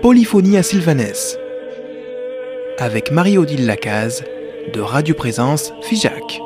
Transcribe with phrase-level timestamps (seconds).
[0.00, 1.36] Polyphonie à Sylvanès
[2.78, 4.22] avec Marie-Odile Lacaze
[4.72, 6.40] de Radio Présence Figeac.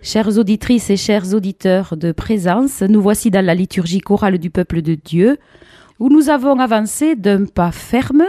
[0.00, 4.80] Chères auditrices et chers auditeurs de présence, nous voici dans la liturgie chorale du peuple
[4.80, 5.38] de Dieu,
[5.98, 8.22] où nous avons avancé d'un pas ferme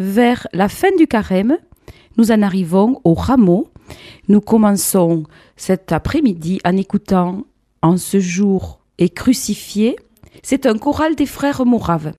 [0.00, 1.58] vers la fin du carême.
[2.16, 3.68] Nous en arrivons au rameau.
[4.28, 5.24] Nous commençons
[5.56, 7.44] cet après-midi en écoutant
[7.82, 9.96] En ce jour est crucifié.
[10.42, 12.12] C'est un choral des frères Moraves.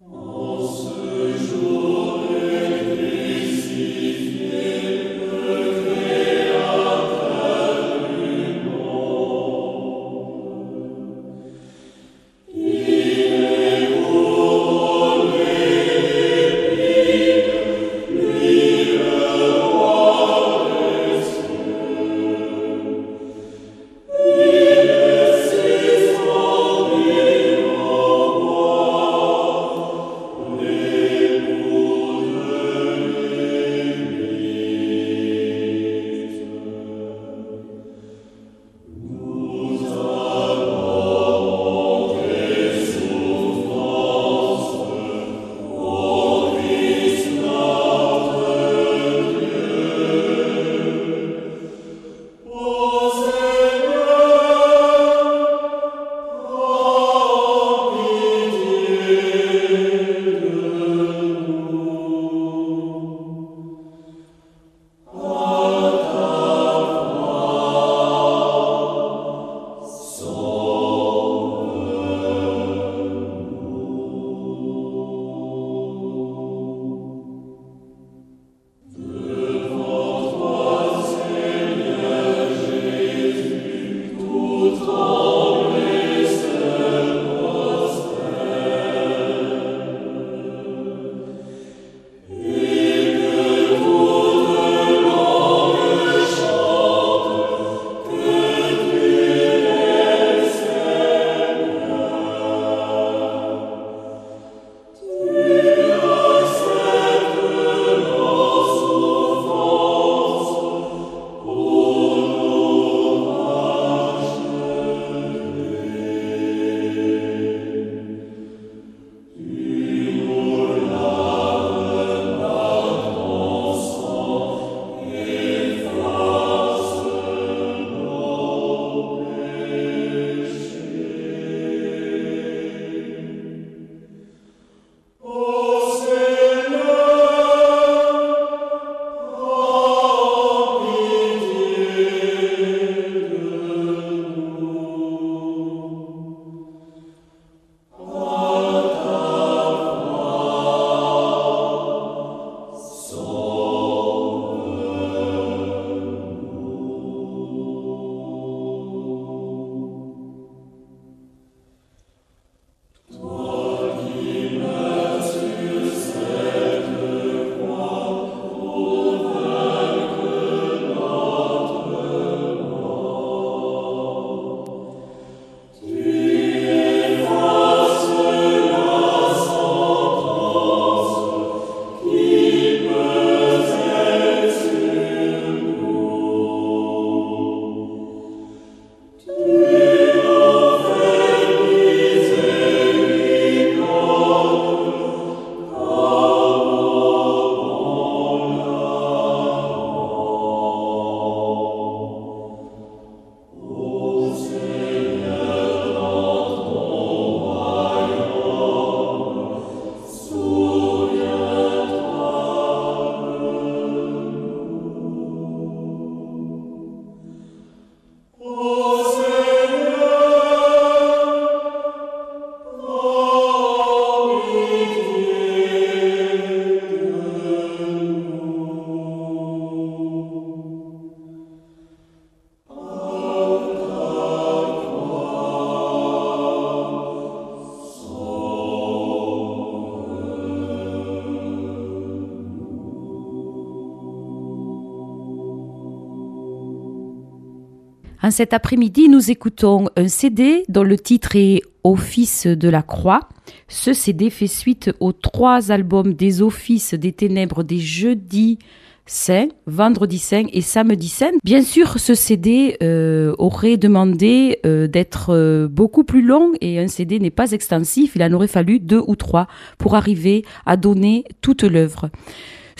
[248.23, 253.21] En cet après-midi, nous écoutons un CD dont le titre est Office de la Croix.
[253.67, 258.59] Ce CD fait suite aux trois albums des Offices des Ténèbres des jeudis
[259.07, 261.31] saint, vendredi saint et samedi saint.
[261.43, 266.87] Bien sûr, ce CD euh, aurait demandé euh, d'être euh, beaucoup plus long et un
[266.87, 268.11] CD n'est pas extensif.
[268.15, 269.47] Il en aurait fallu deux ou trois
[269.79, 272.11] pour arriver à donner toute l'œuvre.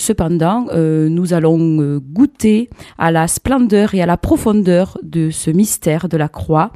[0.01, 5.51] Cependant, euh, nous allons euh, goûter à la splendeur et à la profondeur de ce
[5.51, 6.71] mystère de la croix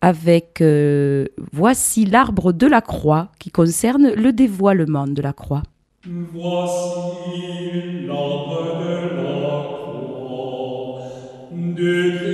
[0.00, 5.62] avec euh, Voici l'arbre de la croix qui concerne le dévoilement de la croix.
[6.06, 11.00] Voici l'arbre de la croix
[11.52, 12.29] de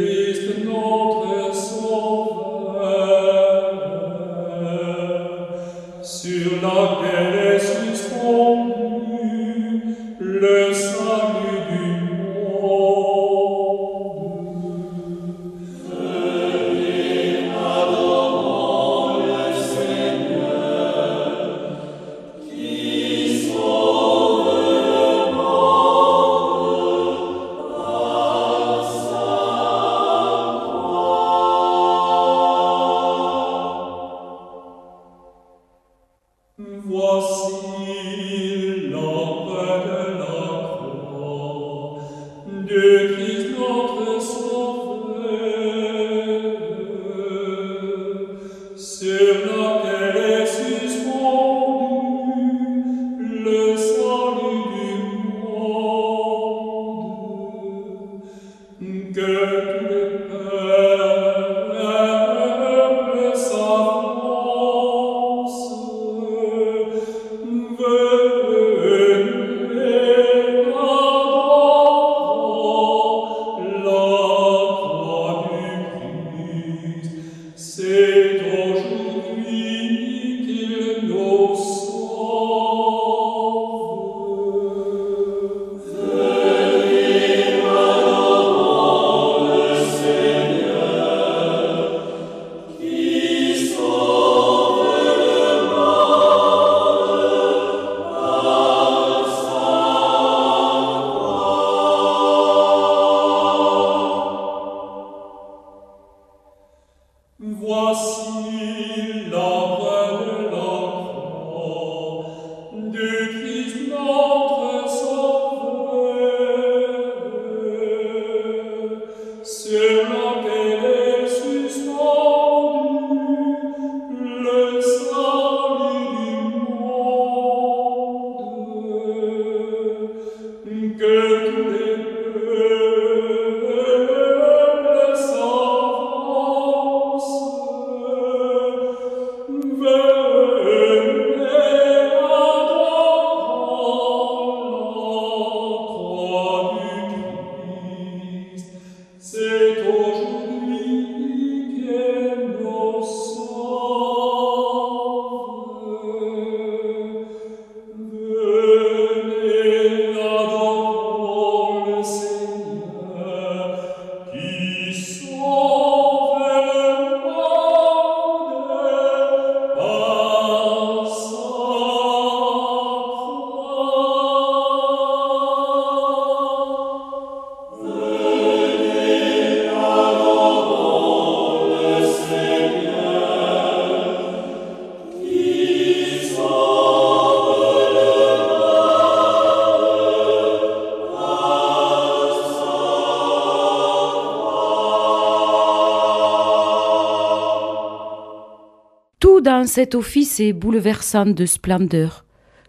[199.47, 202.25] dans cet office est bouleversant de splendeur.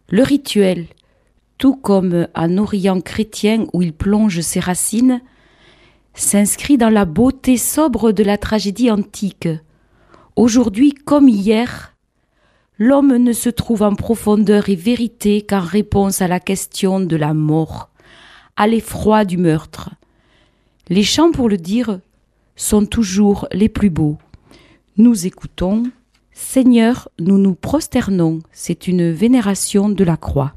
[0.10, 0.86] Le rituel,
[1.58, 5.22] tout comme en Orient chrétien où il plonge ses racines,
[6.14, 9.50] s'inscrit dans la beauté sobre de la tragédie antique.
[10.36, 11.96] Aujourd'hui comme hier,
[12.78, 17.34] l'homme ne se trouve en profondeur et vérité qu'en réponse à la question de la
[17.34, 17.90] mort,
[18.56, 19.90] à l'effroi du meurtre.
[20.90, 22.02] Les chants, pour le dire,
[22.56, 24.20] sont toujours les plus beaux.
[24.98, 25.86] Nous écoutons
[26.40, 28.42] Seigneur, nous nous prosternons.
[28.52, 30.54] C'est une vénération de la croix.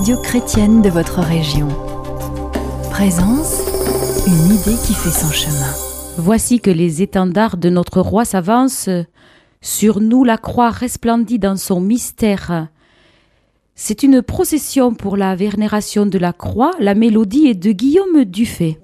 [0.00, 1.68] Radio chrétienne de votre région.
[2.90, 3.60] Présence,
[4.26, 5.74] une idée qui fait son chemin.
[6.16, 8.88] Voici que les étendards de notre roi s'avancent.
[9.60, 12.68] Sur nous la croix resplendit dans son mystère.
[13.74, 16.70] C'est une procession pour la vénération de la croix.
[16.80, 18.78] La mélodie est de Guillaume Dufay.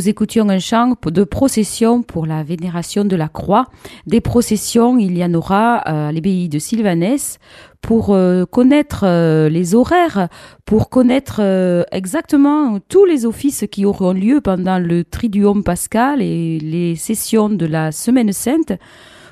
[0.00, 3.66] Nous écoutions un chant de procession pour la vénération de la croix.
[4.06, 7.38] Des processions, il y en aura à l'abbaye de Sylvanès
[7.82, 10.30] pour euh, connaître euh, les horaires,
[10.64, 16.58] pour connaître euh, exactement tous les offices qui auront lieu pendant le Triduum pascal et
[16.60, 18.72] les sessions de la Semaine sainte.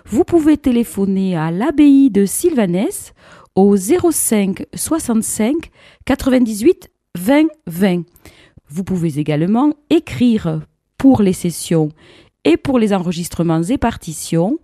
[0.04, 3.14] Vous pouvez téléphoner à l'abbaye de Sylvanès
[3.54, 5.70] au 05 65
[6.04, 8.02] 98 20 20.
[8.70, 10.60] Vous pouvez également écrire
[10.98, 11.90] pour les sessions
[12.44, 14.58] et pour les enregistrements et partitions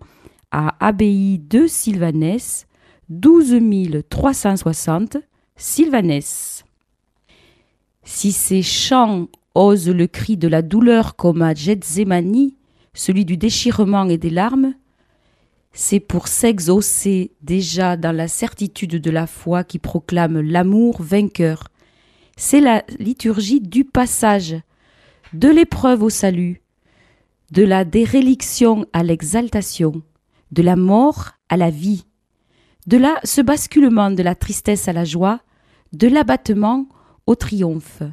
[0.51, 2.67] à Abbaye de Sylvanès,
[3.09, 5.17] 12 360
[5.55, 6.63] Sylvanès.
[8.03, 12.51] Si ces chants osent le cri de la douleur comme à Gethsemane,
[12.93, 14.75] celui du déchirement et des larmes,
[15.71, 21.65] c'est pour s'exaucer déjà dans la certitude de la foi qui proclame l'amour vainqueur
[22.35, 24.55] c'est la liturgie du passage,
[25.33, 26.61] de l'épreuve au salut,
[27.51, 30.01] de la déréliction à l'exaltation,
[30.51, 32.05] de la mort à la vie,
[32.87, 35.41] de là ce basculement de la tristesse à la joie,
[35.93, 36.87] de l'abattement
[37.25, 38.03] au triomphe.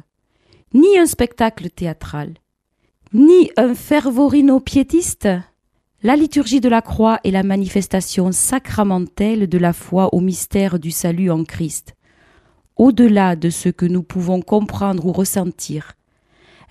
[0.73, 2.33] Ni un spectacle théâtral,
[3.13, 5.27] ni un fervorino piétiste.
[6.01, 10.91] La liturgie de la croix est la manifestation sacramentelle de la foi au mystère du
[10.91, 11.93] salut en Christ
[12.75, 15.93] au-delà de ce que nous pouvons comprendre ou ressentir.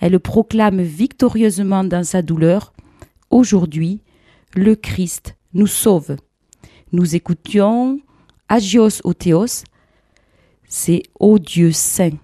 [0.00, 2.72] Elle proclame victorieusement dans sa douleur
[3.30, 4.02] Aujourd'hui,
[4.54, 6.16] le Christ nous sauve.
[6.92, 7.98] Nous écoutions
[8.48, 9.64] Agios Otheos,
[10.68, 12.18] c'est Ô Dieu saint.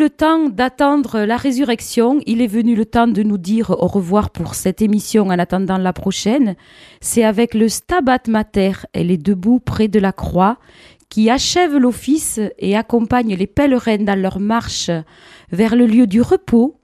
[0.00, 4.30] Le temps d'attendre la résurrection, il est venu le temps de nous dire au revoir
[4.30, 6.56] pour cette émission en attendant la prochaine.
[7.02, 10.56] C'est avec le Stabat Mater, elle est debout près de la croix,
[11.10, 14.90] qui achève l'office et accompagne les pèlerins dans leur marche
[15.52, 16.80] vers le lieu du repos,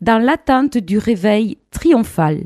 [0.00, 2.42] dans l'attente du réveil triomphal.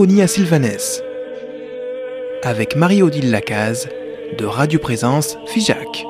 [0.00, 1.02] À Sylvanès.
[2.44, 3.88] Avec Marie-Odile Lacaze
[4.38, 6.04] de Radio Présence Figeac.